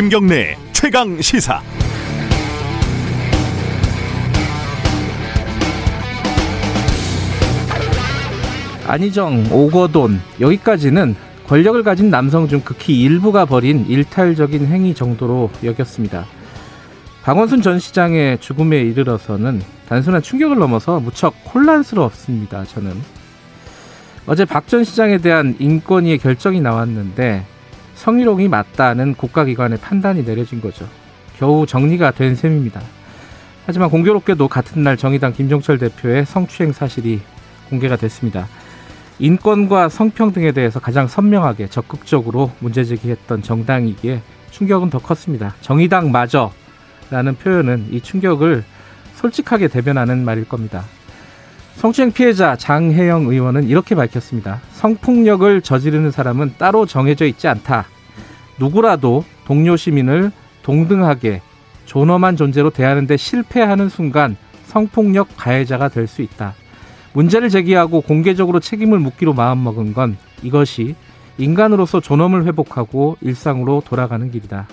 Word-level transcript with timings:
김경래 0.00 0.56
최강 0.72 1.20
시사. 1.20 1.60
안희정, 8.86 9.48
오거돈 9.52 10.18
여기까지는 10.40 11.14
권력을 11.46 11.82
가진 11.82 12.08
남성 12.08 12.48
중 12.48 12.62
극히 12.62 12.98
일부가 13.02 13.44
벌인 13.44 13.84
일탈적인 13.84 14.68
행위 14.68 14.94
정도로 14.94 15.50
여겼습니다. 15.62 16.24
박원순 17.22 17.60
전 17.60 17.78
시장의 17.78 18.38
죽음에 18.38 18.80
이르러서는 18.80 19.60
단순한 19.86 20.22
충격을 20.22 20.56
넘어서 20.56 20.98
무척 20.98 21.34
혼란스러웠습니다. 21.52 22.64
저는 22.64 22.92
어제 24.26 24.46
박 24.46 24.66
전 24.66 24.82
시장에 24.82 25.18
대한 25.18 25.56
인권위의 25.58 26.16
결정이 26.16 26.62
나왔는데 26.62 27.44
성희롱이 28.00 28.48
맞다는 28.48 29.14
국가기관의 29.14 29.78
판단이 29.78 30.24
내려진 30.24 30.62
거죠. 30.62 30.88
겨우 31.36 31.66
정리가 31.66 32.12
된 32.12 32.34
셈입니다. 32.34 32.80
하지만 33.66 33.90
공교롭게도 33.90 34.48
같은 34.48 34.82
날 34.82 34.96
정의당 34.96 35.34
김종철 35.34 35.76
대표의 35.76 36.24
성추행 36.24 36.72
사실이 36.72 37.20
공개가 37.68 37.96
됐습니다. 37.96 38.48
인권과 39.18 39.90
성평등에 39.90 40.52
대해서 40.52 40.80
가장 40.80 41.08
선명하게 41.08 41.68
적극적으로 41.68 42.50
문제 42.60 42.84
제기했던 42.84 43.42
정당이기에 43.42 44.22
충격은 44.50 44.88
더 44.88 44.98
컸습니다. 44.98 45.54
정의당마저 45.60 46.52
라는 47.10 47.36
표현은 47.36 47.88
이 47.90 48.00
충격을 48.00 48.64
솔직하게 49.16 49.68
대변하는 49.68 50.24
말일 50.24 50.48
겁니다. 50.48 50.84
성추행 51.76 52.12
피해자 52.12 52.56
장혜영 52.56 53.26
의원은 53.26 53.64
이렇게 53.64 53.94
밝혔습니다. 53.94 54.62
성폭력을 54.72 55.60
저지르는 55.60 56.10
사람은 56.10 56.54
따로 56.56 56.86
정해져 56.86 57.26
있지 57.26 57.46
않다. 57.46 57.86
누구라도 58.60 59.24
동료 59.46 59.76
시민을 59.76 60.30
동등하게 60.62 61.40
존엄한 61.86 62.36
존재로 62.36 62.70
대하는데 62.70 63.16
실패하는 63.16 63.88
순간 63.88 64.36
성폭력 64.66 65.36
가해자가 65.36 65.88
될 65.88 66.06
수 66.06 66.22
있다. 66.22 66.54
문제를 67.12 67.48
제기하고 67.48 68.02
공개적으로 68.02 68.60
책임을 68.60 69.00
묻기로 69.00 69.32
마음먹은 69.32 69.94
건 69.94 70.16
이것이 70.44 70.94
인간으로서 71.38 72.00
존엄을 72.00 72.44
회복하고 72.44 73.16
일상으로 73.20 73.82
돌아가는 73.84 74.30
길이다. 74.30 74.68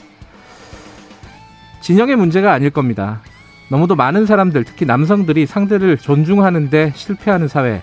진영의 1.81 2.17
문제가 2.17 2.53
아닐 2.53 2.69
겁니다. 2.69 3.21
너무도 3.69 3.95
많은 3.95 4.25
사람들, 4.25 4.65
특히 4.65 4.85
남성들이 4.85 5.45
상대를 5.45 5.97
존중하는데 5.97 6.91
실패하는 6.95 7.47
사회. 7.47 7.81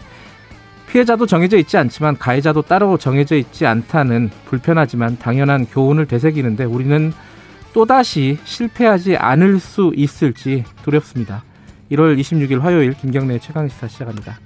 피해자도 0.94 1.26
정해져 1.26 1.56
있지 1.58 1.76
않지만 1.76 2.16
가해자도 2.16 2.62
따로 2.62 2.96
정해져 2.96 3.34
있지 3.34 3.66
않다는 3.66 4.30
불편하지만 4.44 5.18
당연한 5.18 5.66
교훈을 5.66 6.06
되새기는데 6.06 6.62
우리는 6.62 7.12
또다시 7.72 8.38
실패하지 8.44 9.16
않을 9.16 9.58
수 9.58 9.92
있을지 9.96 10.62
두렵습니다. 10.84 11.42
1월 11.90 12.16
26일 12.16 12.60
화요일 12.60 12.92
김경래 12.92 13.40
최강시사 13.40 13.88
시작합니다. 13.88 14.38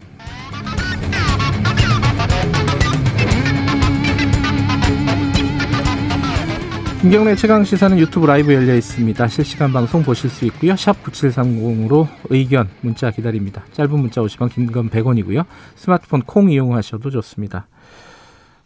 김경래 7.01 7.37
최강 7.37 7.63
시사는 7.63 7.97
유튜브 7.99 8.27
라이브 8.27 8.53
열려 8.53 8.75
있습니다. 8.75 9.29
실시간 9.29 9.73
방송 9.73 10.03
보실 10.03 10.29
수 10.29 10.45
있고요. 10.47 10.75
샵 10.75 11.01
9730으로 11.05 12.09
의견 12.29 12.69
문자 12.81 13.11
기다립니다. 13.13 13.65
짧은 13.73 13.91
문자 13.99 14.21
50원, 14.21 14.53
긴 14.53 14.67
건 14.73 14.91
100원이고요. 14.91 15.45
스마트폰 15.77 16.23
콩 16.23 16.51
이용하셔도 16.51 17.11
좋습니다. 17.11 17.69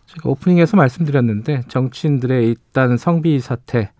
제가 0.06 0.30
오프닝에서 0.30 0.78
말씀드렸는데 0.78 1.64
정치인들의 1.68 2.48
일단 2.48 2.96
성비 2.96 3.38
사태 3.38 3.90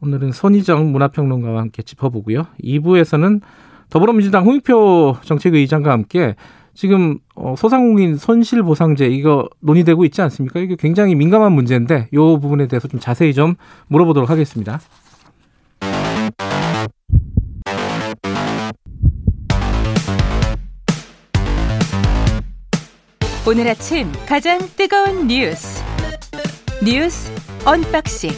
오늘은 0.00 0.32
손희정 0.32 0.90
문화평론가와 0.90 1.60
함께 1.60 1.82
짚어보고요. 1.82 2.46
2부에서는 2.64 3.42
더불어민주당 3.90 4.46
홍익표 4.46 5.18
정책의장과 5.22 5.92
함께 5.92 6.36
지금 6.74 7.18
어, 7.34 7.54
소상공인 7.56 8.16
손실 8.16 8.62
보상제 8.62 9.06
이거 9.06 9.48
논의되고 9.60 10.04
있지 10.06 10.22
않습니까? 10.22 10.60
이게 10.60 10.76
굉장히 10.76 11.14
민감한 11.14 11.52
문제인데 11.52 12.08
이 12.12 12.16
부분에 12.16 12.66
대해서 12.66 12.88
좀 12.88 12.98
자세히 13.00 13.34
좀 13.34 13.54
물어보도록 13.88 14.30
하겠습니다. 14.30 14.80
오늘 23.44 23.68
아침 23.68 24.06
가장 24.26 24.58
뜨거운 24.76 25.26
뉴스 25.26 25.82
뉴스 26.82 27.30
언박싱 27.64 28.30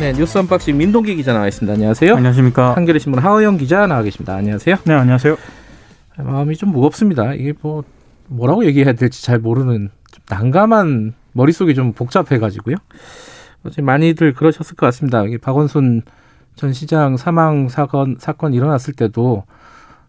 네, 0.00 0.12
뉴스 0.12 0.38
언박싱 0.38 0.76
민동기 0.76 1.16
기자 1.16 1.32
나와 1.32 1.48
있습니다. 1.48 1.72
안녕하세요. 1.72 2.14
안녕하십니까. 2.14 2.76
한겨레 2.76 3.00
신문 3.00 3.18
하어영 3.18 3.56
기자 3.56 3.88
나와 3.88 4.02
계십니다. 4.02 4.36
안녕하세요. 4.36 4.76
네, 4.84 4.94
안녕하세요. 4.94 5.36
마음이 6.18 6.56
좀 6.56 6.70
무겁습니다. 6.70 7.34
이게 7.34 7.52
뭐 7.60 7.82
뭐라고 8.28 8.64
얘기해야 8.64 8.92
될지 8.92 9.24
잘 9.24 9.40
모르는 9.40 9.90
좀 10.12 10.24
난감한 10.30 11.14
머릿속이 11.32 11.74
좀 11.74 11.92
복잡해가지고요. 11.94 12.76
어제 13.64 13.82
많이들 13.82 14.34
그러셨을 14.34 14.76
것 14.76 14.86
같습니다. 14.86 15.24
이게 15.24 15.36
박원순 15.36 16.02
전 16.54 16.72
시장 16.72 17.16
사망 17.16 17.68
사건 17.68 18.16
사건 18.20 18.54
일어났을 18.54 18.94
때도 18.94 19.44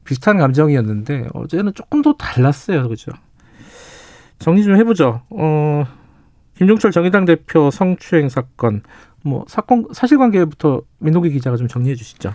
비슷한 0.03 0.38
감정이었는데 0.38 1.29
어제는 1.33 1.73
조금 1.73 2.03
더 2.03 2.13
달랐어요, 2.13 2.83
그렇죠? 2.83 3.11
정리 4.38 4.63
좀 4.63 4.75
해보죠. 4.75 5.22
어, 5.31 5.83
김종철 6.57 6.91
정의당 6.91 7.25
대표 7.25 7.72
성추행 7.72 8.29
사건 8.29 8.83
뭐 9.24 9.46
사건 9.47 9.88
사실관계부터 9.91 10.81
민동기 11.00 11.31
기자가 11.31 11.57
좀 11.57 11.68
정리해 11.68 11.96
주시죠. 11.96 12.34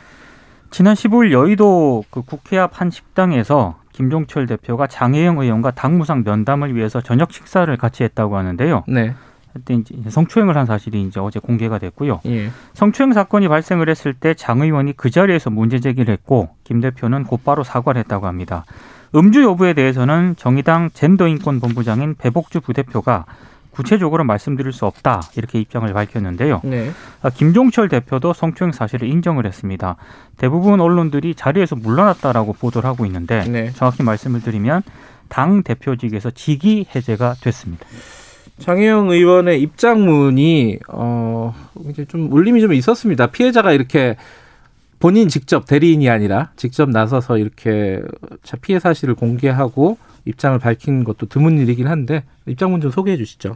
지난 0.71 0.95
15일 0.95 1.33
여의도 1.33 2.05
그 2.11 2.23
국회 2.23 2.59
앞 2.59 2.81
한 2.81 2.91
식당에서 2.91 3.77
김종철 3.93 4.47
대표가 4.47 4.87
장혜영 4.89 5.39
의원과 5.39 5.71
당무상 5.73 6.25
면담을 6.25 6.75
위해서 6.75 7.01
저녁 7.01 7.33
식사를 7.33 7.75
같이 7.77 8.03
했다고 8.03 8.37
하는데요. 8.37 8.83
네. 8.89 9.15
그때 9.53 9.75
이제 9.75 10.11
성추행을 10.11 10.57
한 10.57 10.67
사실이 10.67 11.01
이제 11.03 11.21
어제 11.21 11.39
공개가 11.39 11.79
됐고요. 11.79 12.21
예. 12.27 12.51
성추행 12.73 13.13
사건이 13.13 13.47
발생을 13.47 13.89
했을 13.89 14.13
때 14.13 14.35
장 14.35 14.63
의원이 14.63 14.95
그 14.97 15.11
자리에서 15.11 15.51
문제 15.51 15.79
제기를 15.79 16.13
했고 16.13 16.49
김 16.65 16.81
대표는 16.81 17.23
곧바로 17.23 17.63
사과를 17.63 18.01
했다고 18.01 18.27
합니다. 18.27 18.65
음주 19.15 19.45
여부에 19.45 19.75
대해서는 19.75 20.35
정의당 20.37 20.91
젠더인권본부장인 20.93 22.17
배복주 22.17 22.63
부대표가 22.63 23.27
구체적으로 23.75 24.25
말씀드릴 24.25 24.73
수 24.73 24.87
없다 24.87 25.23
이렇게 25.37 25.61
입장을 25.61 25.93
밝혔는데요. 25.93 26.61
네. 26.65 26.91
아, 27.23 27.31
김종철 27.31 27.89
대표도 27.89 28.33
성추행 28.33 28.73
사실을 28.73 29.09
인정을 29.09 29.47
했습니다. 29.47 29.97
대부분 30.37 30.81
언론들이 30.81 31.35
자리에서 31.35 31.77
물러났다라고 31.77 32.55
보도를 32.55 32.89
하고 32.89 33.05
있는데 33.07 33.45
네. 33.45 33.71
정확히 33.73 34.03
말씀을 34.03 34.41
드리면 34.41 34.83
당 35.29 35.63
대표직에서 35.63 36.31
직위 36.31 36.87
해제가 36.95 37.35
됐습니다. 37.41 37.85
장혜영 38.61 39.11
의원의 39.11 39.61
입장문이 39.63 40.79
어 40.89 41.55
이제 41.89 42.05
좀 42.05 42.33
울림이 42.33 42.61
좀 42.61 42.73
있었습니다. 42.73 43.27
피해자가 43.27 43.73
이렇게 43.73 44.17
본인 45.01 45.29
직접 45.29 45.67
대리인이 45.67 46.09
아니라 46.09 46.51
직접 46.57 46.89
나서서 46.89 47.39
이렇게 47.39 48.01
피해 48.63 48.79
사실을 48.79 49.15
공개하고 49.15 49.99
입장을 50.25 50.59
밝힌 50.59 51.05
것도 51.05 51.27
드문 51.27 51.59
일이긴 51.59 51.87
한데 51.87 52.25
입장문 52.47 52.81
좀 52.81 52.91
소개해 52.91 53.17
주시죠. 53.17 53.55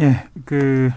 예, 0.00 0.24
그 0.44 0.90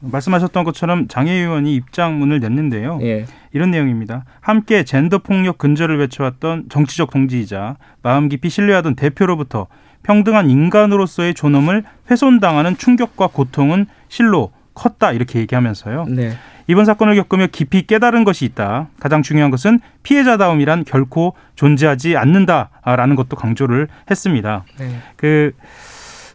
말씀하셨던 0.00 0.64
것처럼 0.64 1.08
장애 1.08 1.32
의원이 1.32 1.74
입장문을 1.74 2.40
냈는데요. 2.40 2.98
예. 3.02 3.26
이런 3.52 3.70
내용입니다. 3.70 4.24
함께 4.40 4.84
젠더 4.84 5.18
폭력 5.18 5.58
근절을 5.58 5.98
외쳐왔던 5.98 6.66
정치적 6.68 7.10
동지이자 7.10 7.76
마음 8.02 8.28
깊이 8.28 8.50
신뢰하던 8.50 8.94
대표로부터 8.94 9.66
평등한 10.02 10.50
인간으로서의 10.50 11.34
존엄을 11.34 11.82
훼손당하는 12.10 12.76
충격과 12.76 13.28
고통은 13.28 13.86
실로 14.08 14.52
컸다 14.74 15.12
이렇게 15.12 15.40
얘기하면서요. 15.40 16.04
네. 16.08 16.32
이번 16.68 16.84
사건을 16.84 17.14
겪으며 17.16 17.46
깊이 17.46 17.86
깨달은 17.86 18.24
것이 18.24 18.44
있다. 18.44 18.88
가장 18.98 19.22
중요한 19.22 19.50
것은 19.50 19.80
피해자다움이란 20.02 20.84
결코 20.84 21.34
존재하지 21.54 22.16
않는다라는 22.16 23.16
것도 23.16 23.36
강조를 23.36 23.88
했습니다. 24.10 24.64
네. 24.78 25.00
그 25.16 25.52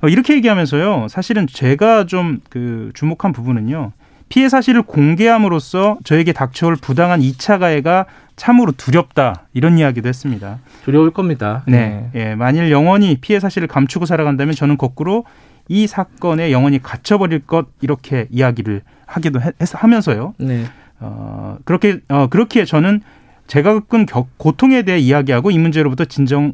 어, 0.01 0.07
이렇게 0.07 0.33
얘기하면서요. 0.35 1.07
사실은 1.09 1.47
제가 1.47 2.05
좀 2.05 2.39
그 2.49 2.91
주목한 2.93 3.33
부분은요. 3.33 3.91
피해 4.31 4.47
사실을 4.47 4.81
공개함으로써 4.83 5.97
저에게 6.05 6.31
닥쳐올 6.31 6.77
부당한 6.77 7.19
2차 7.19 7.59
가해가 7.59 8.05
참으로 8.37 8.71
두렵다 8.71 9.47
이런 9.53 9.77
이야기도 9.77 10.07
했습니다. 10.07 10.59
두려울 10.85 11.11
겁니다. 11.11 11.63
네, 11.67 12.09
예, 12.15 12.33
만일 12.35 12.71
영원히 12.71 13.17
피해 13.19 13.41
사실을 13.41 13.67
감추고 13.67 14.05
살아간다면 14.05 14.55
저는 14.55 14.77
거꾸로 14.77 15.25
이 15.67 15.85
사건에 15.85 16.53
영원히 16.53 16.81
갇혀버릴 16.81 17.39
것 17.39 17.67
이렇게 17.81 18.27
이야기를 18.31 18.83
하기도 19.05 19.41
해, 19.41 19.51
하면서요. 19.73 20.33
네. 20.37 20.63
어, 21.01 21.57
그렇게 21.65 21.99
어, 22.07 22.27
그렇기에 22.27 22.63
저는 22.63 23.01
제가 23.47 23.73
겪은 23.73 24.05
겨, 24.05 24.27
고통에 24.37 24.83
대해 24.83 24.97
이야기하고 24.99 25.51
이 25.51 25.57
문제로부터 25.59 26.05
진정 26.05 26.53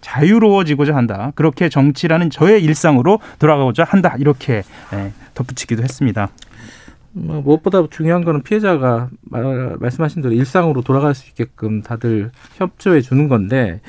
자유로워지고자 0.00 0.96
한다. 0.96 1.32
그렇게 1.34 1.68
정치라는 1.68 2.30
저의 2.30 2.64
일상으로 2.64 3.20
돌아가고자 3.38 3.84
한다. 3.84 4.14
이렇게 4.18 4.62
예, 4.94 5.12
덧붙이기도 5.34 5.82
했습니다. 5.82 6.30
뭐 7.12 7.40
무엇보다 7.40 7.86
중요한 7.90 8.24
거는 8.24 8.42
피해자가 8.42 9.10
말, 9.22 9.76
말씀하신 9.78 10.22
대로 10.22 10.34
일상으로 10.34 10.82
돌아갈 10.82 11.14
수 11.14 11.28
있게끔 11.28 11.82
다들 11.82 12.30
협조해 12.54 13.00
주는 13.00 13.28
건데 13.28 13.80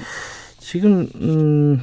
지금 0.60 1.08
음 1.16 1.82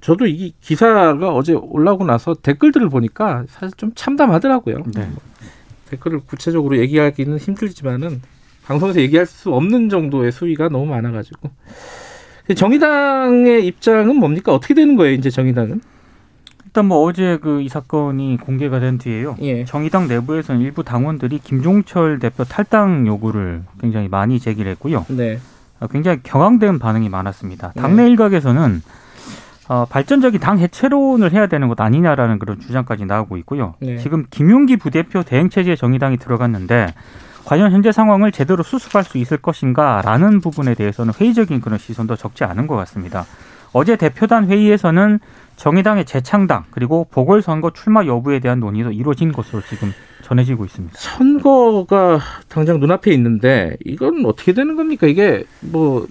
저도 0.00 0.26
이 0.26 0.52
기사가 0.60 1.34
어제 1.34 1.52
올라오고 1.52 2.04
나서 2.04 2.34
댓글들을 2.34 2.88
보니까 2.88 3.44
사실 3.48 3.76
좀 3.76 3.92
참담하더라고요. 3.94 4.84
네. 4.94 5.08
댓글을 5.90 6.20
구체적으로 6.26 6.78
얘기하기는 6.78 7.36
힘들지만은 7.38 8.20
방송에서 8.64 9.00
얘기할 9.00 9.26
수 9.26 9.52
없는 9.52 9.88
정도의 9.88 10.32
수위가 10.32 10.68
너무 10.68 10.86
많아가지고 10.86 11.50
정의당의 12.54 13.66
입장은 13.66 14.16
뭡니까 14.16 14.52
어떻게 14.52 14.74
되는 14.74 14.96
거예요 14.96 15.14
이제 15.14 15.30
정의당은? 15.30 15.80
일단 16.76 16.88
뭐 16.88 17.04
어제 17.04 17.38
그 17.38 17.62
이 17.62 17.70
사건이 17.70 18.36
공개가 18.36 18.78
된 18.80 18.98
뒤에요. 18.98 19.36
예. 19.40 19.64
정의당 19.64 20.08
내부에서는 20.08 20.60
일부 20.60 20.84
당원들이 20.84 21.38
김종철 21.38 22.18
대표 22.18 22.44
탈당 22.44 23.06
요구를 23.06 23.62
굉장히 23.80 24.08
많이 24.08 24.38
제기를 24.38 24.70
했고요. 24.72 25.06
네. 25.08 25.38
어, 25.80 25.86
굉장히 25.86 26.20
경황된 26.22 26.78
반응이 26.78 27.08
많았습니다. 27.08 27.72
네. 27.74 27.80
당내 27.80 28.06
일각에서는 28.10 28.82
어, 29.68 29.86
발전적인 29.88 30.38
당 30.38 30.58
해체론을 30.58 31.32
해야 31.32 31.46
되는 31.46 31.68
것 31.68 31.80
아니냐라는 31.80 32.38
그런 32.38 32.60
주장까지 32.60 33.06
나오고 33.06 33.38
있고요. 33.38 33.72
네. 33.80 33.96
지금 33.96 34.26
김용기 34.28 34.76
부대표 34.76 35.22
대행 35.22 35.48
체제에 35.48 35.76
정의당이 35.76 36.18
들어갔는데 36.18 36.92
과연 37.46 37.72
현재 37.72 37.90
상황을 37.90 38.32
제대로 38.32 38.62
수습할 38.62 39.02
수 39.02 39.16
있을 39.16 39.38
것인가라는 39.38 40.42
부분에 40.42 40.74
대해서는 40.74 41.14
회의적인 41.18 41.62
그런 41.62 41.78
시선도 41.78 42.16
적지 42.16 42.44
않은 42.44 42.66
것 42.66 42.76
같습니다. 42.76 43.24
어제 43.72 43.96
대표단 43.96 44.46
회의에서는 44.46 45.20
정의당의 45.56 46.04
재창당 46.04 46.64
그리고 46.70 47.06
보궐선거 47.10 47.72
출마 47.72 48.04
여부에 48.04 48.38
대한 48.40 48.60
논의도 48.60 48.92
이루어진 48.92 49.32
것으로 49.32 49.62
지금 49.62 49.92
전해지고 50.22 50.64
있습니다. 50.64 50.94
선거가 50.98 52.20
당장 52.48 52.78
눈앞에 52.78 53.12
있는데 53.14 53.76
이건 53.84 54.24
어떻게 54.26 54.52
되는 54.52 54.76
겁니까? 54.76 55.06
이게 55.06 55.44
뭐 55.60 56.06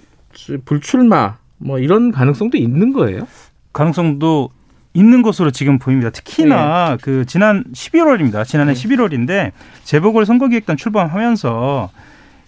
불출마 0.64 1.36
뭐 1.58 1.78
이런 1.78 2.10
가능성도 2.10 2.58
있는 2.58 2.92
거예요? 2.92 3.26
가능성도 3.72 4.50
있는 4.94 5.22
것으로 5.22 5.50
지금 5.50 5.78
보입니다. 5.78 6.10
특히나 6.10 6.96
그 7.02 7.26
지난 7.26 7.64
11월입니다. 7.72 8.46
지난해 8.46 8.72
네. 8.72 8.82
11월인데 8.82 9.52
재보궐 9.84 10.24
선거기획단 10.24 10.78
출범하면서 10.78 11.90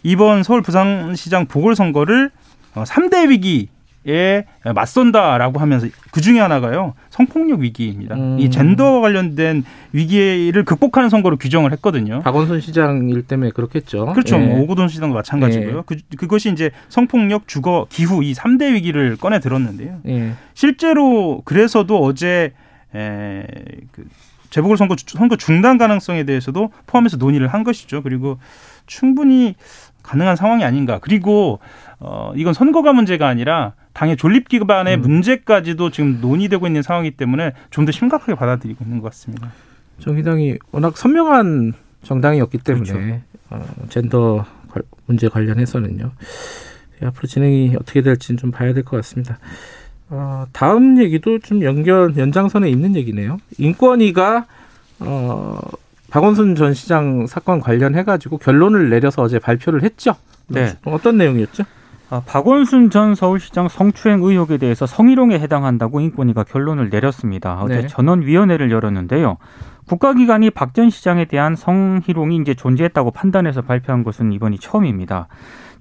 이번 0.03 0.43
서울 0.43 0.63
부산시장 0.63 1.47
보궐선거를 1.47 2.31
어, 2.75 2.85
3대 2.85 3.29
위기 3.29 3.69
에 4.09 4.45
맞선다라고 4.65 5.61
하면서 5.61 5.87
그 6.13 6.23
중에 6.23 6.41
하나가요 6.41 6.95
성폭력 7.11 7.61
위기입니다. 7.61 8.15
음. 8.15 8.39
이 8.41 8.51
젠더와 8.51 9.03
관련된 9.03 9.65
위기를 9.93 10.65
극복하는 10.65 11.11
선거로 11.11 11.37
규정을 11.37 11.73
했거든요. 11.73 12.23
박원순 12.23 12.61
시장 12.61 13.11
일 13.11 13.23
때문에 13.23 13.51
그렇겠죠. 13.51 14.07
그렇죠. 14.07 14.37
예. 14.37 14.47
뭐 14.47 14.61
오고돈 14.61 14.89
시장도 14.89 15.15
마찬가지고요. 15.15 15.77
예. 15.77 15.83
그, 15.85 15.97
그것이 16.17 16.51
이제 16.51 16.71
성폭력, 16.89 17.47
주거, 17.49 17.87
기후 17.91 18.25
이 18.25 18.33
3대 18.33 18.73
위기를 18.73 19.17
꺼내 19.19 19.41
들었는데요. 19.41 20.01
예. 20.07 20.33
실제로 20.55 21.43
그래서도 21.45 22.03
어제 22.03 22.55
에, 22.95 23.45
그 23.93 24.07
재보궐 24.49 24.79
선거 24.79 24.97
선거 25.07 25.37
중단 25.37 25.77
가능성에 25.77 26.25
대해서도 26.25 26.73
포함해서 26.87 27.19
논의를 27.19 27.49
한 27.49 27.63
것이죠. 27.63 28.03
그리고 28.03 28.39
충분히 28.87 29.55
가능한 30.03 30.37
상황이 30.37 30.65
아닌가. 30.65 30.99
그리고 30.99 31.59
어 32.01 32.33
이건 32.35 32.55
선거가 32.55 32.93
문제가 32.95 33.29
아니라 33.29 33.75
당의 33.99 34.17
존립 34.17 34.49
기반의 34.49 34.95
음. 34.99 35.01
문제까지도 35.03 35.91
지금 35.91 36.21
논의되고 36.21 36.69
있는 36.69 36.83
상황이기 36.83 37.17
때문에 37.17 37.53
좀 37.71 37.85
더 37.85 37.91
심각하게 37.91 38.37
받아들이고 38.37 38.85
있는 38.85 39.01
것 39.01 39.11
같습니다. 39.11 39.51
정의당이 39.99 40.59
워낙 40.71 40.97
선명한 40.97 41.73
정당이었기 42.05 42.59
때문에 42.59 42.93
그렇죠. 42.93 43.21
어, 43.51 43.67
젠더 43.89 44.47
관- 44.71 44.83
문제 45.07 45.29
관련해서는요. 45.29 46.13
예, 47.03 47.07
앞으로 47.07 47.27
진행이 47.27 47.75
어떻게 47.81 48.03
될지는 48.03 48.39
좀 48.39 48.53
봐야 48.53 48.73
될 48.73 48.85
것 48.85 48.97
같습니다. 48.99 49.41
어, 50.11 50.47
다음 50.53 51.03
얘기도 51.03 51.41
좀 51.41 51.65
연결 51.65 52.17
연장선에 52.17 52.71
있는 52.71 52.95
얘기네요. 52.95 53.39
인권위가 53.59 54.47
어, 55.01 55.59
박원순 56.11 56.55
전 56.55 56.73
시장 56.73 57.27
사건 57.27 57.59
관련해 57.59 58.05
가지고 58.05 58.39
결론을 58.39 58.91
내려서 58.91 59.23
어제 59.23 59.41
발표를 59.41 59.83
했죠. 59.83 60.15
네. 60.47 60.75
어떤 60.85 61.17
내용이었죠? 61.19 61.65
아, 62.11 62.23
박원순 62.25 62.89
전 62.91 63.15
서울시장 63.15 63.69
성추행 63.69 64.23
의혹에 64.23 64.57
대해서 64.57 64.87
성희롱에 64.87 65.39
해당한다고 65.41 66.01
인권위가 66.01 66.45
결론을 66.45 66.89
내렸습니다. 66.89 67.61
어제 67.63 67.83
네. 67.83 67.87
전원위원회를 67.87 68.71
열었는데요. 68.71 69.37
국가기관이 69.89 70.51
박 70.51 70.73
전 70.75 70.91
시장에 70.91 71.25
대한 71.27 71.55
성희롱이 71.57 72.37
이제 72.37 72.55
존재했다고 72.55 73.11
판단해서 73.11 73.63
발표한 73.63 74.05
것은 74.05 74.33
이번이 74.33 74.59
처음입니다. 74.59 75.29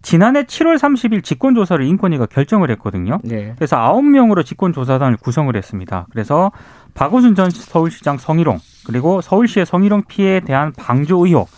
지난해 0.02 0.44
7월 0.44 0.78
30일 0.78 1.24
직권조사를 1.24 1.84
인권위가 1.86 2.26
결정을 2.28 2.72
했거든요. 2.72 3.20
네. 3.24 3.54
그래서 3.58 3.78
9명으로 3.78 4.46
직권조사단을 4.46 5.18
구성을 5.18 5.54
했습니다. 5.56 6.08
그래서 6.12 6.52
박원순 6.94 7.36
전 7.36 7.50
서울시장 7.50 8.18
성희롱, 8.18 8.60
그리고 8.86 9.22
서울시의 9.22 9.66
성희롱 9.66 10.04
피해에 10.08 10.40
대한 10.42 10.72
방조 10.78 11.26
의혹, 11.26 11.50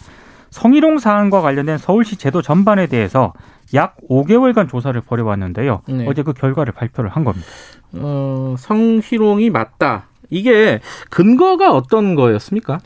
성희롱 0.49 0.99
사안과 0.99 1.41
관련된 1.41 1.77
서울시 1.77 2.15
제도 2.17 2.41
전반에 2.41 2.87
대해서 2.87 3.33
약 3.73 3.97
5개월간 4.09 4.69
조사를 4.69 4.99
벌여왔는데요. 5.01 5.81
네. 5.87 6.05
어제 6.07 6.23
그 6.23 6.33
결과를 6.33 6.73
발표를 6.73 7.09
한 7.09 7.23
겁니다. 7.23 7.47
어, 7.93 8.55
성희롱이 8.57 9.49
맞다. 9.49 10.05
이게 10.29 10.79
근거가 11.09 11.73
어떤 11.73 12.15
거였습니까? 12.15 12.79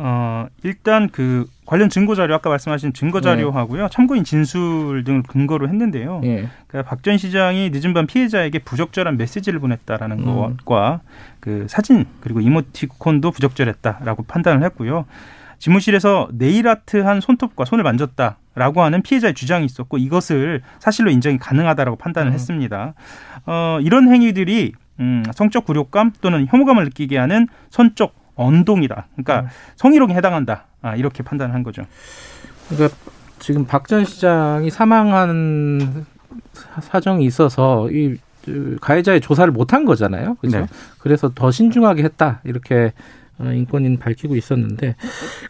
어, 0.00 0.46
일단 0.62 1.08
그 1.10 1.46
관련 1.66 1.90
증거 1.90 2.14
자료 2.14 2.34
아까 2.34 2.48
말씀하신 2.48 2.92
증거 2.92 3.20
자료하고요. 3.20 3.88
참고인 3.90 4.24
진술 4.24 5.02
등을 5.04 5.24
근거로 5.24 5.68
했는데요. 5.68 6.20
예. 6.24 6.48
그러니까 6.68 6.88
박전 6.88 7.18
시장이 7.18 7.70
늦은 7.70 7.94
밤 7.94 8.06
피해자에게 8.06 8.60
부적절한 8.60 9.18
메시지를 9.18 9.58
보냈다라는 9.58 10.20
음. 10.20 10.56
것과 10.64 11.00
그 11.40 11.66
사진 11.68 12.06
그리고 12.20 12.40
이모티콘도 12.40 13.32
부적절했다라고 13.32 14.22
판단을 14.22 14.62
했고요. 14.64 15.04
지무실에서 15.58 16.28
네일아트한 16.32 17.20
손톱과 17.20 17.64
손을 17.64 17.84
만졌다라고 17.84 18.82
하는 18.82 19.02
피해자의 19.02 19.34
주장이 19.34 19.64
있었고 19.64 19.98
이것을 19.98 20.62
사실로 20.78 21.10
인정이 21.10 21.38
가능하다라고 21.38 21.96
판단을 21.96 22.30
음. 22.30 22.34
했습니다. 22.34 22.94
어, 23.46 23.78
이런 23.82 24.08
행위들이 24.12 24.72
음, 25.00 25.22
성적 25.34 25.64
굴욕감 25.64 26.12
또는 26.20 26.46
혐오감을 26.48 26.84
느끼게 26.84 27.18
하는 27.18 27.46
선적 27.70 28.14
언동이다. 28.34 29.06
그러니까 29.14 29.40
음. 29.40 29.46
성희롱에 29.76 30.14
해당한다. 30.14 30.64
아, 30.82 30.94
이렇게 30.94 31.22
판단한 31.22 31.62
거죠. 31.64 31.82
그러니까 32.68 32.96
지금 33.40 33.66
박 33.66 33.86
전 33.88 34.04
시장이 34.04 34.70
사망한 34.70 36.04
사- 36.52 36.80
사정이 36.80 37.24
있어서 37.24 37.88
이 37.90 38.16
그, 38.44 38.76
가해자의 38.80 39.20
조사를 39.20 39.52
못한 39.52 39.84
거잖아요. 39.84 40.36
그렇죠? 40.36 40.60
네. 40.60 40.66
그래서 40.98 41.30
더 41.34 41.50
신중하게 41.50 42.02
했다 42.04 42.40
이렇게 42.44 42.86
어, 42.86 43.27
인권인 43.40 43.98
밝히고 43.98 44.34
있었는데 44.36 44.96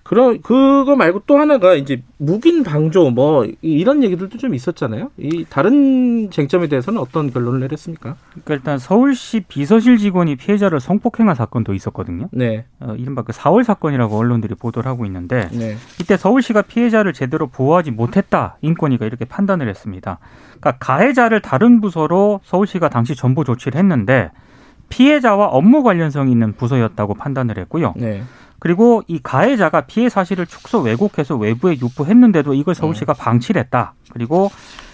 그러 0.03 0.37
그거 0.43 0.95
말고 0.97 1.23
또 1.27 1.39
하나가 1.39 1.75
이제 1.75 2.03
묵인 2.19 2.63
방조 2.63 3.11
뭐 3.11 3.45
이- 3.45 3.57
이런 3.63 4.03
얘기들도 4.03 4.37
좀 4.39 4.55
있었잖아요. 4.55 5.11
이 5.17 5.45
다른 5.49 6.31
쟁점에 6.31 6.67
대해서는 6.69 7.01
어떤 7.01 7.33
결론을 7.33 7.61
내렸습니까? 7.61 8.17
그러니까 8.31 8.55
일단 8.55 8.79
서울시 8.79 9.41
비서실 9.41 9.97
직원이 9.99 10.37
피해자를 10.37 10.81
성폭행한 10.81 11.35
사건도 11.35 11.75
있었거든요. 11.75 12.29
네, 12.33 12.65
어, 12.81 12.95
이른바 12.99 13.23
그 13.23 13.33
4월 13.33 13.65
사건이라고 13.65 14.17
언론들이 14.17 14.55
보도를 14.55 14.91
하고 14.91 15.07
있는데 15.07 15.49
네, 15.53 15.77
이때 16.01 16.17
서울시가 16.17 16.63
피해자를 16.63 17.13
제대로 17.13 17.47
보호하지 17.47 17.91
못했다 17.93 18.59
인권위가 18.61 19.07
이렇게 19.07 19.25
판단을 19.25 19.69
했습니다. 19.69 20.19
그러니까 20.61 20.77
가해자를 20.79 21.41
다른 21.41 21.81
부서로 21.81 22.41
서울시가 22.45 22.89
당시 22.89 23.15
전보 23.15 23.45
조치를 23.45 23.79
했는데 23.79 24.31
피해자와 24.89 25.47
업무 25.47 25.83
관련성이 25.83 26.33
있는 26.33 26.55
부서였다고 26.55 27.15
판단을 27.15 27.59
했고요. 27.59 27.95
네. 27.97 28.23
그리고 28.59 29.03
이 29.07 29.21
가해자가 29.23 29.83
피해 29.83 30.09
사실을 30.09 30.47
축소 30.47 30.81
왜곡해서 30.81 31.37
외부에 31.37 31.77
유포했는데도 31.81 32.55
이걸 32.55 32.75
서울시가 32.75 33.13
방치를 33.13 33.61
했다. 33.63 33.95
그리고 34.13 34.51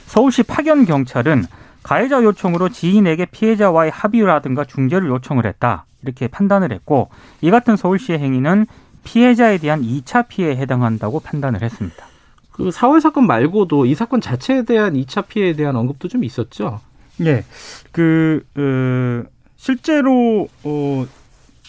서울시 0.07 0.43
파견 0.43 0.85
경찰은 0.85 1.45
가해자 1.83 2.23
요청으로 2.23 2.69
지인에게 2.69 3.27
피해자와의 3.27 3.91
합의라든가 3.91 4.65
중재를 4.65 5.09
요청을 5.09 5.47
했다. 5.47 5.87
이렇게 6.03 6.29
판단을 6.29 6.73
했고 6.73 7.09
이 7.41 7.51
같은 7.51 7.77
서울시의 7.77 8.19
행위는 8.19 8.67
피해자에 9.05 9.59
대한 9.59 9.83
2차 9.83 10.29
피해에 10.29 10.57
해당한다고 10.57 11.21
판단을 11.21 11.63
했습니다. 11.63 12.07
그 12.53 12.69
4월 12.69 13.01
사건 13.01 13.27
말고도 13.27 13.87
이 13.87 13.95
사건 13.95 14.21
자체에 14.21 14.63
대한 14.63 14.95
2차 14.95 15.27
피해에 15.27 15.55
대한 15.55 15.77
언급도 15.77 16.09
좀 16.09 16.25
있었죠. 16.25 16.81
예. 17.21 17.45
그, 17.93 18.45
어, 18.57 19.29
실제로, 19.65 20.47
어, 20.63 21.07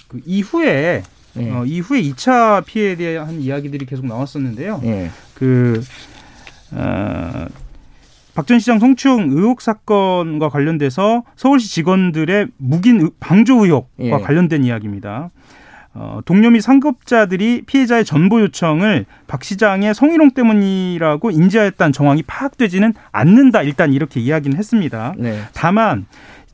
그 0.09 0.19
이후에, 0.25 1.01
네. 1.33 1.51
어, 1.51 1.63
이후에 1.65 2.01
2차 2.01 2.65
피해에 2.65 2.97
대한 2.97 3.39
이야기들이 3.39 3.85
계속 3.85 4.05
나왔었는데요. 4.05 4.81
예. 4.83 5.09
그, 5.33 5.81
어, 6.73 7.45
박전 8.33 8.59
시장 8.59 8.79
성추행 8.79 9.29
의혹 9.31 9.61
사건과 9.61 10.49
관련돼서 10.49 11.23
서울시 11.37 11.73
직원들의 11.73 12.47
묵인 12.57 13.11
방조 13.21 13.63
의혹과 13.63 13.87
예. 13.99 14.11
관련된 14.11 14.65
이야기입니다. 14.65 15.29
어, 15.93 16.19
동료 16.25 16.49
및 16.49 16.59
상급자들이 16.59 17.61
피해자의 17.65 18.03
전보 18.03 18.41
요청을 18.41 19.05
박 19.27 19.45
시장의 19.45 19.95
성희롱 19.95 20.31
때문이라고 20.31 21.31
인지하였다는 21.31 21.93
정황이 21.93 22.21
파악되지는 22.23 22.93
않는다. 23.13 23.61
일단 23.61 23.93
이렇게 23.93 24.19
이야기는 24.19 24.57
했습니다. 24.57 25.13
네. 25.17 25.39
다만 25.53 26.05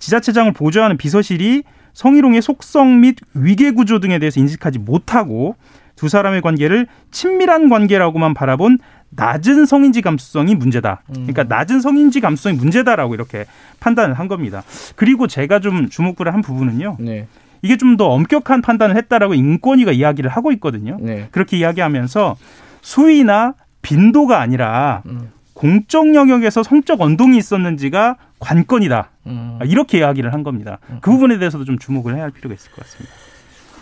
지자체장을 0.02 0.52
보좌하는 0.52 0.98
비서실이 0.98 1.64
성희롱의 1.94 2.42
속성 2.42 3.02
및 3.02 3.18
위계 3.34 3.72
구조 3.72 4.00
등에 4.00 4.20
대해서 4.20 4.40
인식하지 4.40 4.80
못하고 4.80 5.56
두 5.96 6.10
사람의 6.10 6.42
관계를 6.42 6.88
친밀한 7.12 7.70
관계라고만 7.70 8.34
바라본 8.34 8.80
낮은 9.12 9.66
성인지 9.66 10.02
감수성이 10.02 10.56
문제다. 10.56 11.04
그러니까 11.08 11.44
낮은 11.44 11.82
성인지 11.82 12.22
감수성이 12.22 12.56
문제다라고 12.58 13.14
이렇게 13.14 13.46
판단을 13.80 14.16
한 14.16 14.28
겁니다. 14.28 14.64
그리고 14.96 15.28
제가 15.28 15.60
좀 15.60 15.90
주목을 15.90 16.34
한 16.34 16.42
부분은요. 16.42 16.98
네. 17.00 17.28
이게 17.62 17.78
좀 17.78 17.98
더 17.98 18.08
엄격한 18.08 18.62
판단을 18.64 18.96
했다라고 18.96 19.36
인권위가 19.36 19.92
이야기를 19.92 20.32
하고 20.32 20.52
있거든요. 20.54 20.98
네. 21.00 21.28
그렇게 21.32 21.58
이야기하면서 21.58 22.38
수위나 22.82 23.54
빈도가 23.84 24.40
아니라 24.40 25.04
음. 25.08 25.30
공적 25.62 26.16
영역에서 26.16 26.64
성적 26.64 27.02
언동이 27.02 27.38
있었는지가 27.38 28.18
관건이다. 28.40 29.12
음. 29.28 29.60
이렇게 29.64 30.00
이야기를 30.00 30.34
한 30.34 30.42
겁니다. 30.42 30.80
그 31.02 31.12
부분에 31.12 31.38
대해서도 31.38 31.66
좀 31.66 31.78
주목을 31.78 32.16
해야 32.16 32.24
할 32.24 32.32
필요가 32.32 32.56
있을 32.56 32.72
것 32.72 32.84
같습니다. 32.84 33.14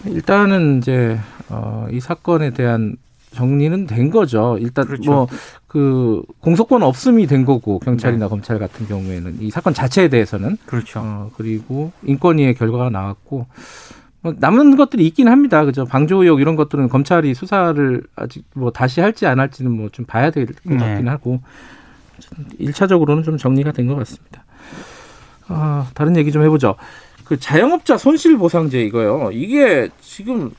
일단은 0.07 0.79
이제 0.79 1.17
어, 1.48 1.88
이 1.89 2.01
사건에 2.01 2.50
대한 2.50 2.98
정리는 3.31 3.88
된 3.88 4.09
거죠. 4.09 4.57
일단 4.59 4.88
그렇죠. 4.88 5.29
뭐그 5.69 6.24
공소권 6.41 6.83
없음이 6.83 7.27
된 7.27 7.45
거고 7.45 7.79
경찰이나 7.79 8.27
검찰 8.27 8.59
같은 8.59 8.86
경우에는 8.86 9.38
이 9.39 9.50
사건 9.50 9.74
자체에 9.74 10.09
대해서는 10.09 10.57
그렇죠. 10.65 11.00
어, 11.01 11.31
그리고 11.38 11.93
인권위의 12.03 12.55
결과가 12.55 12.89
나왔고 12.89 13.48
뭐 14.21 14.33
남은 14.38 14.75
것들이 14.75 15.05
있긴 15.07 15.27
합니다. 15.29 15.63
그죠? 15.65 15.85
방조 15.85 16.23
의혹 16.23 16.41
이런 16.41 16.55
것들은 16.55 16.89
검찰이 16.89 17.33
수사를 17.33 18.03
아직 18.15 18.43
뭐 18.53 18.71
다시 18.71 18.99
할지 19.01 19.25
안 19.25 19.39
할지는 19.39 19.71
뭐 19.71 19.89
좀 19.91 20.05
봐야 20.05 20.29
될것 20.31 20.55
네. 20.63 20.77
같긴 20.77 21.07
하고 21.07 21.41
일차적으로는 22.57 23.23
좀 23.23 23.38
정리가 23.38 23.71
된 23.71 23.88
것 23.88 23.95
같습니다. 23.95 24.43
아, 25.47 25.88
다른 25.93 26.15
얘기 26.17 26.31
좀 26.31 26.43
해보죠. 26.43 26.75
그 27.23 27.39
자영업자 27.39 27.97
손실보상제 27.97 28.81
이거요. 28.83 29.29
이게 29.31 29.89
지금 30.01 30.51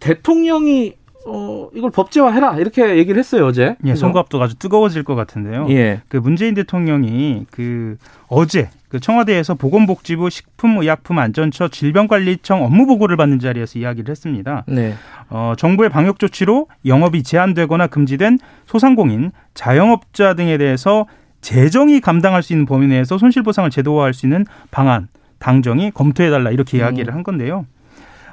대통령이 0.00 0.94
어 1.26 1.68
이걸 1.74 1.90
법제화해라 1.90 2.58
이렇게 2.58 2.96
얘기를 2.98 3.18
했어요 3.18 3.46
어제. 3.46 3.76
예? 3.84 3.94
선거 3.94 4.18
앞두고 4.18 4.42
아주 4.42 4.56
뜨거워질 4.56 5.04
것 5.04 5.14
같은데요. 5.14 5.66
예. 5.70 6.02
그 6.08 6.16
문재인 6.16 6.54
대통령이 6.54 7.46
그 7.50 7.96
어제 8.28 8.70
그 8.92 9.00
청와대에서 9.00 9.54
보건복지부 9.54 10.28
식품의약품안전처 10.28 11.68
질병관리청 11.68 12.62
업무 12.62 12.84
보고를 12.84 13.16
받는 13.16 13.38
자리에서 13.38 13.78
이야기를 13.78 14.10
했습니다. 14.10 14.64
네. 14.68 14.92
어, 15.30 15.54
정부의 15.56 15.88
방역 15.88 16.18
조치로 16.18 16.68
영업이 16.84 17.22
제한되거나 17.22 17.86
금지된 17.86 18.38
소상공인, 18.66 19.32
자영업자 19.54 20.34
등에 20.34 20.58
대해서 20.58 21.06
재정이 21.40 22.02
감당할 22.02 22.42
수 22.42 22.52
있는 22.52 22.66
범위 22.66 22.86
내에서 22.86 23.16
손실보상을 23.16 23.70
제도화할 23.70 24.12
수 24.12 24.26
있는 24.26 24.44
방안 24.70 25.08
당정이 25.38 25.92
검토해달라 25.92 26.50
이렇게 26.50 26.76
이야기를 26.76 27.14
한 27.14 27.22
건데요. 27.22 27.64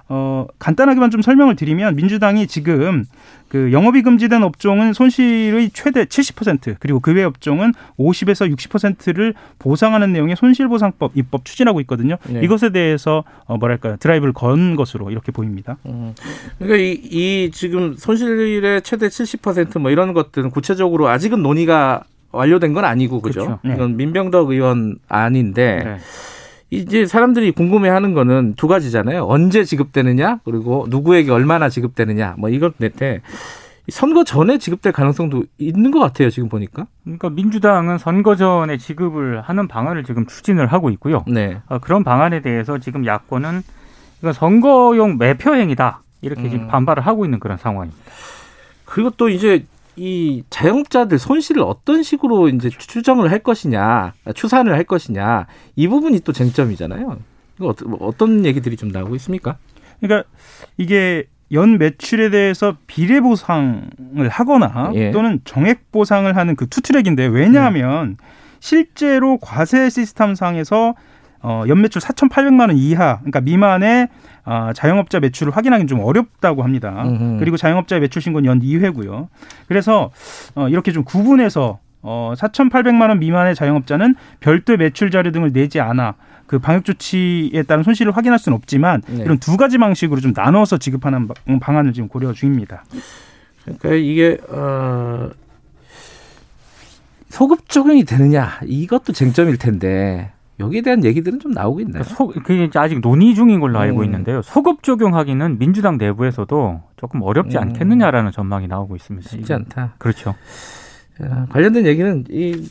어, 0.10 0.48
간단하게만 0.58 1.12
좀 1.12 1.22
설명을 1.22 1.56
드리면 1.56 1.96
민주당이 1.96 2.48
지금 2.48 3.06
그 3.48 3.72
영업이 3.72 4.02
금지된 4.04 4.44
업종은 4.44 4.94
손실의 4.94 5.72
최대 5.74 6.06
70% 6.06 6.76
그리고 6.80 7.00
그 7.00 7.14
외 7.14 7.24
업종은 7.24 7.74
50에서 7.98 8.56
60%를 8.56 9.34
보상하는 9.58 10.14
내용의 10.14 10.36
손실보상법 10.36 11.12
입법 11.16 11.46
추진하고 11.46 11.82
있거든요. 11.82 12.18
네. 12.28 12.42
이것에 12.44 12.70
대해서 12.70 13.24
어, 13.46 13.58
뭐랄까요 13.58 13.98
드라이브를 13.98 14.34
건 14.34 14.76
것으로 14.76 15.10
이렇게 15.12 15.32
보입니다. 15.32 15.78
음. 15.88 16.14
그러니까 16.60 16.78
이, 16.78 16.92
이 17.04 17.52
지금 17.52 17.96
손실의 17.98 18.84
최대 18.84 19.08
70%뭐 19.08 19.90
이런 19.92 20.14
것들은 20.14 20.52
구체적으로 20.52 21.08
아직은 21.08 21.42
논의가 21.42 22.04
완료된 22.32 22.74
건 22.74 22.86
아니고 22.86 23.22
그죠? 23.22 23.42
그렇죠. 23.42 23.60
네. 23.64 23.74
이건 23.74 23.98
민병덕 23.98 24.52
의원 24.52 24.98
안인데 25.08 25.82
네. 25.84 25.98
이제 26.70 27.06
사람들이 27.06 27.52
궁금해하는 27.52 28.14
거는 28.14 28.54
두 28.56 28.68
가지잖아요. 28.68 29.26
언제 29.26 29.64
지급되느냐 29.64 30.40
그리고 30.46 30.86
누구에게 30.90 31.32
얼마나 31.32 31.70
지급되느냐 31.70 32.36
뭐 32.38 32.50
이것 32.50 32.74
넷에 32.78 33.22
선거 33.90 34.24
전에 34.24 34.60
지급될 34.60 34.94
가능성도 34.94 35.46
있는 35.58 35.90
것 35.92 36.00
같아요. 36.00 36.30
지금 36.30 36.48
보니까. 36.48 36.86
그러니까 37.04 37.30
민주당은 37.30 37.98
선거 37.98 38.36
전에 38.36 38.78
지급을 38.78 39.42
하는 39.42 39.68
방안을 39.68 40.04
지금 40.04 40.28
추진을 40.28 40.68
하고 40.68 40.92
있고요. 40.92 41.24
네. 41.28 41.60
어, 41.68 41.80
그런 41.80 42.04
방안에 42.04 42.42
대해서 42.42 42.78
지금 42.78 43.06
야권은 43.06 43.64
이건 44.20 44.34
선거용 44.34 45.18
매표 45.18 45.56
행위다 45.56 46.04
이렇게 46.22 46.44
음. 46.44 46.50
지금 46.50 46.68
반발을 46.68 47.06
하고 47.06 47.26
있는 47.26 47.40
그런 47.40 47.58
상황입니다. 47.58 48.00
그리고 48.86 49.10
또 49.12 49.30
이제 49.30 49.66
이 50.00 50.44
자영업자들 50.50 51.20
손실을 51.20 51.62
어떤 51.62 52.04
식으로 52.04 52.48
이제 52.48 52.70
추정을 52.70 53.32
할 53.32 53.40
것이냐, 53.40 54.14
추산을 54.34 54.74
할 54.74 54.86
것이냐, 54.86 55.46
이 55.76 55.88
부분이 55.90 56.22
또 56.22 56.32
쟁점이잖아요. 56.32 57.18
이거 57.58 57.76
뭐 57.86 57.98
어떤 58.02 58.46
얘기들이 58.46 58.78
좀 58.78 58.90
나오고 58.90 59.16
있습니까? 59.18 59.58
그러니까 60.00 60.30
이게 60.78 61.26
연 61.52 61.78
매출에 61.78 62.30
대해서 62.30 62.78
비례 62.88 63.20
보상을 63.20 64.30
하거나 64.30 64.92
예. 64.96 65.12
또는 65.12 65.42
정액 65.44 65.92
보상을 65.92 66.34
하는 66.34 66.56
그 66.56 66.68
투트랙인데 66.68 67.26
왜냐하면 67.26 68.16
실제로 68.62 69.38
과세 69.38 69.90
시스템상에서 69.90 70.96
어, 71.42 71.64
연매출 71.68 72.02
4,800만 72.02 72.62
원 72.70 72.78
이하, 72.78 73.18
그러니까 73.20 73.42
미만의 73.42 74.08
아, 74.44 74.74
자영업자 74.74 75.20
매출을 75.20 75.56
확인하기는 75.56 75.88
좀 75.88 76.00
어렵다고 76.00 76.64
합니다. 76.64 77.04
음흠. 77.06 77.38
그리고 77.40 77.56
자영업자의 77.58 78.02
매출 78.02 78.22
신고는 78.22 78.50
연 78.50 78.62
2회고요. 78.62 79.28
그래서 79.68 80.12
어, 80.56 80.68
이렇게 80.70 80.92
좀 80.92 81.04
구분해서 81.04 81.80
어, 82.02 82.34
4,800만 82.38 83.10
원 83.10 83.20
미만의 83.20 83.56
자영업자는 83.56 84.16
별도의 84.40 84.78
매출 84.78 85.12
자료 85.12 85.32
등을 85.32 85.52
내지 85.54 85.80
않아 85.82 86.16
그 86.48 86.58
방역 86.58 86.84
조치에 86.86 87.62
따른 87.64 87.84
손실을 87.84 88.16
확인할 88.16 88.40
수는 88.40 88.56
없지만 88.58 89.02
네. 89.08 89.24
이런 89.24 89.38
두 89.38 89.56
가지 89.58 89.78
방식으로 89.78 90.20
좀 90.22 90.34
나눠서 90.36 90.78
지급하는 90.80 91.28
방- 91.28 91.60
방안을 91.60 91.94
지금 91.94 92.08
고려 92.08 92.34
중입니다. 92.34 92.84
그러니까 93.66 93.90
이게 93.94 94.38
어, 94.50 95.30
소급 97.30 97.70
적용이 97.70 98.04
되느냐 98.06 98.60
이것도 98.66 99.14
쟁점일 99.14 99.58
텐데 99.58 100.32
여기에 100.60 100.82
대한 100.82 101.04
얘기들은 101.04 101.40
좀 101.40 101.52
나오고 101.52 101.80
있나요? 101.82 102.04
그러니까 102.04 102.16
소, 102.16 102.28
그게 102.28 102.64
이제 102.64 102.80
아직 102.80 103.00
논의 103.02 103.36
중인 103.36 103.60
걸로 103.60 103.80
알고 103.80 104.00
음. 104.00 104.06
있는데요. 104.06 104.42
소급 104.42 104.84
적용하기는 104.84 105.58
민주당 105.60 105.98
내부에서도 105.98 106.82
조금 106.98 107.22
어렵지 107.22 107.58
음. 107.58 107.64
않겠느냐라는 107.64 108.32
전망이 108.32 108.68
나오고 108.68 108.96
있습니다. 108.96 109.30
쉽지 109.30 109.54
않다. 109.54 109.96
그렇죠. 109.98 110.36
자, 111.18 111.46
관련된 111.50 111.86
얘기는 111.86 112.26
이 112.30 112.68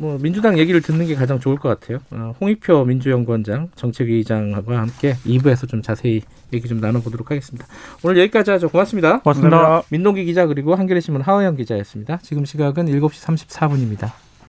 뭐 0.00 0.18
민주당 0.18 0.58
얘기를 0.58 0.80
듣는 0.80 1.06
게 1.06 1.14
가장 1.14 1.38
좋을 1.38 1.56
것 1.56 1.68
같아요. 1.68 1.98
어, 2.10 2.34
홍익표 2.40 2.84
민주연구원장 2.86 3.68
정책위의장과 3.74 4.78
함께 4.78 5.14
2부에서 5.26 5.68
좀 5.68 5.82
자세히 5.82 6.22
얘기 6.54 6.66
좀 6.68 6.80
나눠보도록 6.80 7.30
하겠습니다. 7.30 7.66
오늘 8.02 8.18
여기까지 8.22 8.50
하죠. 8.52 8.70
고맙습니다. 8.70 9.20
고맙습니다. 9.20 9.82
민동기 9.90 10.24
기자 10.24 10.46
그리고 10.46 10.74
한겨레신문 10.74 11.20
하호영 11.22 11.56
기자였습니다. 11.56 12.18
지금 12.22 12.46
시각은 12.46 12.86
7시 12.86 13.46
34분입니다. 13.46 14.29